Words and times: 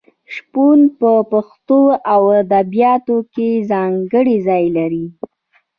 شپون 0.33 0.79
په 0.99 1.11
پښتو 1.31 1.79
ادبیاتو 2.17 3.17
کې 3.33 3.49
ځانګړی 3.71 4.37
ځای 4.47 4.65
لري. 4.77 5.05